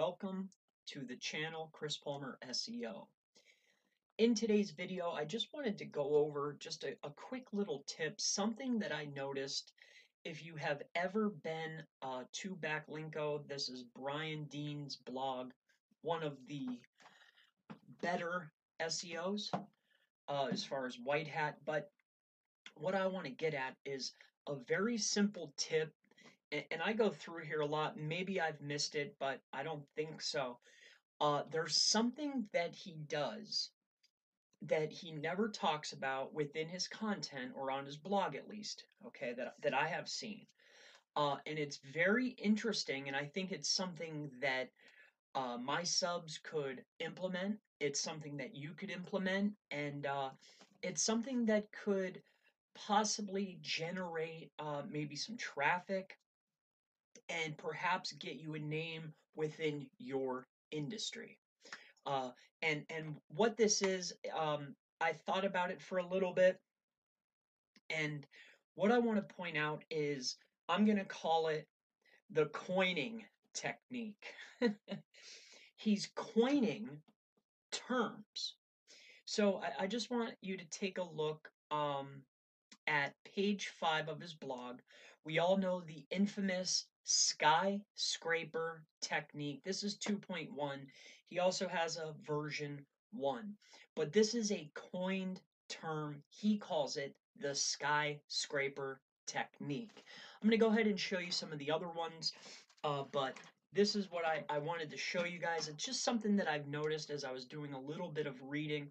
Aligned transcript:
welcome 0.00 0.48
to 0.86 1.00
the 1.00 1.16
channel 1.16 1.68
Chris 1.74 1.98
Palmer 1.98 2.38
SEO. 2.48 3.06
In 4.16 4.34
today's 4.34 4.70
video, 4.70 5.10
I 5.10 5.26
just 5.26 5.52
wanted 5.52 5.76
to 5.76 5.84
go 5.84 6.14
over 6.14 6.56
just 6.58 6.84
a, 6.84 6.96
a 7.04 7.10
quick 7.10 7.44
little 7.52 7.84
tip, 7.86 8.18
something 8.18 8.78
that 8.78 8.92
I 8.92 9.08
noticed 9.14 9.72
if 10.24 10.42
you 10.42 10.56
have 10.56 10.80
ever 10.94 11.28
been 11.28 11.82
uh, 12.00 12.22
to 12.32 12.56
Backlinko, 12.56 13.46
this 13.46 13.68
is 13.68 13.84
Brian 13.94 14.44
Dean's 14.44 14.96
blog, 14.96 15.50
one 16.00 16.22
of 16.22 16.38
the 16.48 16.66
better 18.00 18.50
SEOs 18.80 19.50
uh, 20.28 20.46
as 20.50 20.64
far 20.64 20.86
as 20.86 20.96
white 21.04 21.28
hat, 21.28 21.58
but 21.66 21.90
what 22.74 22.94
I 22.94 23.06
want 23.06 23.26
to 23.26 23.32
get 23.32 23.52
at 23.52 23.76
is 23.84 24.12
a 24.48 24.54
very 24.66 24.96
simple 24.96 25.52
tip 25.58 25.92
and 26.52 26.82
I 26.82 26.92
go 26.92 27.10
through 27.10 27.44
here 27.44 27.60
a 27.60 27.66
lot. 27.66 27.96
Maybe 27.96 28.40
I've 28.40 28.60
missed 28.60 28.94
it, 28.94 29.16
but 29.18 29.40
I 29.52 29.62
don't 29.62 29.84
think 29.96 30.20
so. 30.20 30.58
Uh, 31.20 31.42
there's 31.50 31.76
something 31.76 32.46
that 32.52 32.74
he 32.74 32.96
does 33.06 33.70
that 34.62 34.92
he 34.92 35.12
never 35.12 35.48
talks 35.48 35.92
about 35.92 36.34
within 36.34 36.68
his 36.68 36.86
content 36.88 37.52
or 37.56 37.70
on 37.70 37.86
his 37.86 37.96
blog, 37.96 38.34
at 38.34 38.48
least. 38.48 38.84
Okay, 39.06 39.32
that 39.34 39.54
that 39.62 39.74
I 39.74 39.86
have 39.86 40.08
seen, 40.08 40.46
uh, 41.16 41.36
and 41.46 41.58
it's 41.58 41.78
very 41.92 42.28
interesting. 42.28 43.08
And 43.08 43.16
I 43.16 43.24
think 43.24 43.52
it's 43.52 43.70
something 43.70 44.30
that 44.40 44.70
uh, 45.34 45.56
my 45.62 45.82
subs 45.82 46.38
could 46.42 46.84
implement. 46.98 47.58
It's 47.78 48.00
something 48.00 48.36
that 48.38 48.54
you 48.54 48.72
could 48.74 48.90
implement, 48.90 49.52
and 49.70 50.06
uh, 50.06 50.30
it's 50.82 51.02
something 51.02 51.46
that 51.46 51.66
could 51.84 52.20
possibly 52.74 53.58
generate 53.62 54.50
uh, 54.58 54.82
maybe 54.90 55.16
some 55.16 55.36
traffic 55.36 56.16
and 57.30 57.56
perhaps 57.56 58.12
get 58.12 58.36
you 58.36 58.54
a 58.54 58.58
name 58.58 59.12
within 59.36 59.86
your 59.98 60.46
industry. 60.70 61.38
Uh, 62.06 62.30
and 62.62 62.84
and 62.90 63.16
what 63.28 63.56
this 63.56 63.82
is, 63.82 64.12
um, 64.36 64.74
I 65.00 65.12
thought 65.12 65.44
about 65.44 65.70
it 65.70 65.80
for 65.80 65.98
a 65.98 66.06
little 66.06 66.32
bit, 66.32 66.60
and 67.88 68.26
what 68.74 68.92
I 68.92 68.98
want 68.98 69.16
to 69.16 69.34
point 69.34 69.56
out 69.56 69.84
is 69.90 70.36
I'm 70.68 70.84
going 70.84 70.98
to 70.98 71.04
call 71.04 71.48
it 71.48 71.66
the 72.30 72.46
coining 72.46 73.24
technique. 73.54 74.34
He's 75.76 76.10
coining 76.14 76.88
terms. 77.72 78.54
So 79.24 79.60
I, 79.62 79.84
I, 79.84 79.86
just 79.86 80.10
want 80.10 80.34
you 80.40 80.56
to 80.56 80.64
take 80.66 80.98
a 80.98 81.02
look 81.02 81.50
um, 81.70 82.22
at 82.90 83.14
page 83.24 83.68
five 83.68 84.08
of 84.08 84.20
his 84.20 84.34
blog. 84.34 84.80
We 85.24 85.38
all 85.38 85.56
know 85.56 85.80
the 85.80 86.04
infamous 86.10 86.86
skyscraper 87.04 88.82
technique. 89.00 89.62
This 89.64 89.84
is 89.84 89.96
2.1. 89.96 90.48
He 91.28 91.38
also 91.38 91.68
has 91.68 91.96
a 91.96 92.14
version 92.26 92.84
1. 93.12 93.54
But 93.94 94.12
this 94.12 94.34
is 94.34 94.50
a 94.50 94.70
coined 94.74 95.40
term. 95.68 96.22
He 96.28 96.58
calls 96.58 96.96
it 96.96 97.14
the 97.40 97.54
skyscraper 97.54 99.00
technique. 99.26 100.04
I'm 100.42 100.48
going 100.48 100.58
to 100.58 100.64
go 100.64 100.72
ahead 100.72 100.86
and 100.86 100.98
show 100.98 101.20
you 101.20 101.30
some 101.30 101.52
of 101.52 101.58
the 101.58 101.70
other 101.70 101.88
ones, 101.88 102.32
uh, 102.82 103.04
but 103.12 103.36
this 103.72 103.94
is 103.94 104.10
what 104.10 104.24
I, 104.24 104.42
I 104.48 104.58
wanted 104.58 104.90
to 104.90 104.96
show 104.96 105.24
you 105.24 105.38
guys. 105.38 105.68
It's 105.68 105.84
just 105.84 106.02
something 106.02 106.34
that 106.36 106.48
I've 106.48 106.66
noticed 106.66 107.10
as 107.10 107.24
I 107.24 107.30
was 107.30 107.44
doing 107.44 107.72
a 107.72 107.80
little 107.80 108.08
bit 108.08 108.26
of 108.26 108.34
reading. 108.42 108.90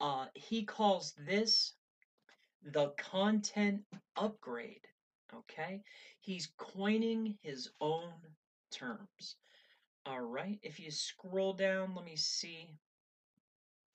Uh, 0.00 0.26
he 0.34 0.62
calls 0.62 1.12
this 1.26 1.74
the 2.62 2.90
content 2.96 3.82
upgrade. 4.16 4.86
Okay? 5.34 5.82
He's 6.20 6.48
coining 6.56 7.36
his 7.42 7.70
own 7.80 8.12
terms. 8.70 9.36
All 10.06 10.20
right, 10.20 10.58
if 10.62 10.80
you 10.80 10.90
scroll 10.90 11.52
down, 11.52 11.94
let 11.94 12.04
me 12.04 12.16
see. 12.16 12.70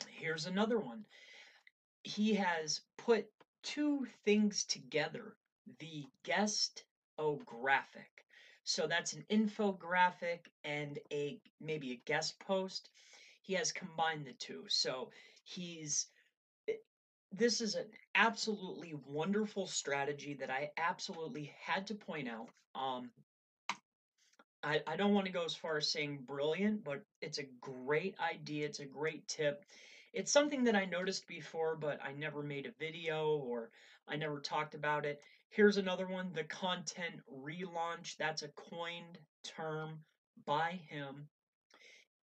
Here's 0.07 0.45
another 0.45 0.79
one. 0.79 1.05
He 2.03 2.35
has 2.35 2.81
put 2.97 3.25
two 3.63 4.05
things 4.25 4.63
together 4.65 5.35
the 5.79 6.05
guest 6.23 6.83
o 7.17 7.37
graphic. 7.45 8.25
So 8.65 8.87
that's 8.87 9.13
an 9.13 9.25
infographic 9.29 10.47
and 10.63 10.99
a 11.11 11.39
maybe 11.59 11.91
a 11.91 12.01
guest 12.05 12.39
post. 12.39 12.89
He 13.41 13.53
has 13.53 13.71
combined 13.71 14.25
the 14.25 14.33
two. 14.33 14.65
So 14.67 15.09
he's 15.43 16.07
this 17.33 17.61
is 17.61 17.73
an 17.75 17.85
absolutely 18.13 18.93
wonderful 19.07 19.65
strategy 19.65 20.35
that 20.35 20.51
I 20.51 20.69
absolutely 20.77 21.51
had 21.65 21.87
to 21.87 21.95
point 21.95 22.29
out. 22.29 22.49
Um, 22.75 23.09
I, 24.63 24.81
I 24.85 24.95
don't 24.95 25.13
want 25.13 25.25
to 25.25 25.31
go 25.33 25.43
as 25.43 25.55
far 25.55 25.77
as 25.77 25.91
saying 25.91 26.19
brilliant, 26.27 26.83
but 26.83 27.03
it's 27.21 27.39
a 27.39 27.49
great 27.59 28.15
idea. 28.19 28.67
It's 28.67 28.79
a 28.79 28.85
great 28.85 29.27
tip. 29.27 29.65
It's 30.13 30.31
something 30.31 30.63
that 30.65 30.75
I 30.75 30.85
noticed 30.85 31.27
before, 31.27 31.75
but 31.75 31.99
I 32.03 32.13
never 32.13 32.43
made 32.43 32.67
a 32.67 32.79
video 32.79 33.37
or 33.37 33.71
I 34.07 34.15
never 34.15 34.39
talked 34.39 34.75
about 34.75 35.05
it. 35.05 35.19
Here's 35.49 35.77
another 35.77 36.07
one 36.07 36.31
the 36.33 36.43
content 36.43 37.19
relaunch. 37.31 38.15
That's 38.17 38.43
a 38.43 38.49
coined 38.49 39.17
term 39.43 39.99
by 40.45 40.79
him. 40.87 41.27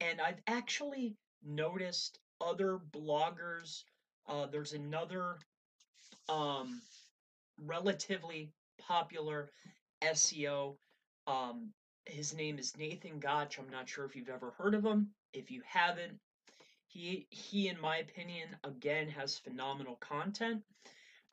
And 0.00 0.20
I've 0.20 0.40
actually 0.46 1.16
noticed 1.42 2.20
other 2.40 2.78
bloggers 2.78 3.82
uh, 4.30 4.46
there's 4.46 4.72
another 4.72 5.36
um, 6.28 6.80
relatively 7.66 8.52
popular 8.78 9.50
SEO. 10.02 10.76
Um, 11.26 11.72
his 12.06 12.34
name 12.34 12.58
is 12.58 12.76
Nathan 12.78 13.18
Gotch. 13.18 13.58
I'm 13.58 13.68
not 13.70 13.88
sure 13.88 14.04
if 14.04 14.14
you've 14.14 14.28
ever 14.28 14.52
heard 14.56 14.74
of 14.74 14.84
him. 14.84 15.08
If 15.32 15.50
you 15.50 15.62
haven't, 15.66 16.18
he 16.86 17.26
he, 17.30 17.68
in 17.68 17.80
my 17.80 17.98
opinion, 17.98 18.48
again 18.64 19.08
has 19.08 19.38
phenomenal 19.38 19.96
content. 19.96 20.62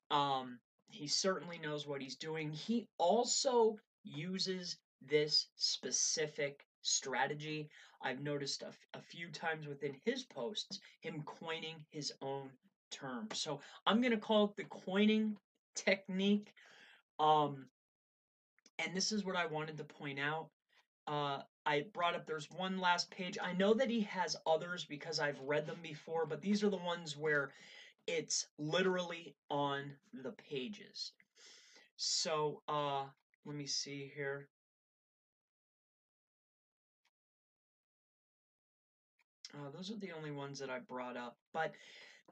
Um, 0.09 0.59
he 0.89 1.07
certainly 1.07 1.59
knows 1.59 1.85
what 1.85 2.01
he's 2.01 2.15
doing. 2.15 2.51
He 2.51 2.87
also 2.97 3.77
uses 4.03 4.77
this 5.01 5.47
specific 5.55 6.65
strategy. 6.81 7.69
I've 8.01 8.21
noticed 8.21 8.63
a, 8.63 8.71
a 8.97 9.01
few 9.01 9.29
times 9.29 9.67
within 9.67 9.95
his 10.05 10.23
posts 10.23 10.79
him 11.01 11.23
coining 11.25 11.75
his 11.89 12.13
own 12.21 12.49
term. 12.91 13.27
So 13.33 13.59
I'm 13.85 14.01
going 14.01 14.11
to 14.11 14.17
call 14.17 14.45
it 14.45 14.55
the 14.55 14.63
coining 14.63 15.37
technique. 15.75 16.53
Um, 17.19 17.67
and 18.79 18.95
this 18.95 19.11
is 19.11 19.25
what 19.25 19.35
I 19.35 19.45
wanted 19.45 19.77
to 19.77 19.83
point 19.83 20.19
out. 20.19 20.49
Uh, 21.07 21.39
I 21.65 21.85
brought 21.93 22.15
up 22.15 22.25
there's 22.25 22.49
one 22.51 22.79
last 22.79 23.09
page. 23.11 23.37
I 23.41 23.53
know 23.53 23.73
that 23.73 23.89
he 23.89 24.01
has 24.01 24.35
others 24.45 24.85
because 24.85 25.19
I've 25.19 25.39
read 25.41 25.65
them 25.65 25.79
before, 25.81 26.25
but 26.25 26.41
these 26.41 26.63
are 26.63 26.69
the 26.69 26.77
ones 26.77 27.17
where 27.17 27.51
it's 28.07 28.47
literally 28.57 29.35
on 29.49 29.91
the 30.23 30.31
pages. 30.31 31.11
So 31.97 32.61
uh, 32.67 33.03
let 33.45 33.55
me 33.55 33.65
see 33.65 34.11
here. 34.15 34.47
Uh, 39.53 39.69
those 39.75 39.91
are 39.91 39.97
the 39.97 40.11
only 40.11 40.31
ones 40.31 40.59
that 40.59 40.69
I 40.69 40.79
brought 40.79 41.17
up. 41.17 41.37
But 41.53 41.73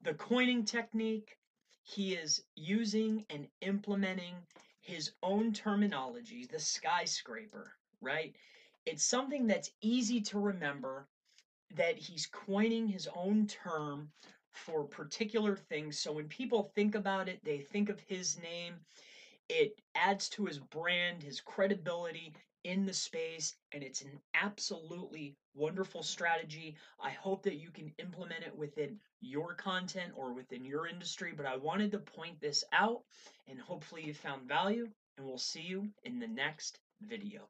the 0.04 0.14
coining 0.14 0.64
technique, 0.66 1.38
he 1.84 2.14
is 2.16 2.44
using 2.56 3.26
and 3.30 3.48
implementing 3.62 4.36
his 4.82 5.12
own 5.24 5.54
terminology, 5.54 6.46
the 6.46 6.60
skyscraper, 6.60 7.74
right? 8.02 8.36
It's 8.86 9.04
something 9.04 9.48
that's 9.48 9.72
easy 9.82 10.22
to 10.22 10.40
remember 10.40 11.08
that 11.76 11.98
he's 11.98 12.28
coining 12.28 12.88
his 12.88 13.08
own 13.16 13.48
term 13.48 14.10
for 14.52 14.84
particular 14.86 15.56
things. 15.56 16.00
So 16.00 16.14
when 16.14 16.28
people 16.28 16.72
think 16.76 16.96
about 16.96 17.28
it, 17.28 17.40
they 17.44 17.60
think 17.60 17.90
of 17.90 18.00
his 18.00 18.40
name. 18.42 18.76
It 19.50 19.80
adds 19.94 20.30
to 20.30 20.46
his 20.46 20.60
brand, 20.60 21.24
his 21.24 21.42
credibility, 21.42 22.34
in 22.64 22.86
the 22.88 22.94
space, 22.94 23.56
and 23.74 23.84
it's 23.84 24.02
an 24.02 24.20
absolutely 24.34 25.36
wonderful 25.54 26.02
strategy. 26.02 26.76
I 27.00 27.12
hope 27.12 27.44
that 27.44 27.58
you 27.58 27.70
can 27.70 27.94
implement 28.00 28.44
it 28.44 28.58
within 28.58 29.00
your 29.22 29.53
content 29.53 30.14
or 30.16 30.34
within 30.34 30.66
your 30.66 30.88
industry, 30.88 31.32
but 31.38 31.46
I 31.46 31.58
wanted 31.58 31.92
to 31.92 32.00
point 32.00 32.42
this 32.42 32.64
out, 32.74 33.03
and 33.47 33.59
hopefully 33.59 34.03
you 34.03 34.16
found 34.16 34.47
value, 34.47 34.90
and 35.18 35.28
we'll 35.28 35.38
see 35.38 35.62
you 35.62 35.90
in 36.03 36.20
the 36.20 36.28
next 36.28 36.80
video. 37.02 37.48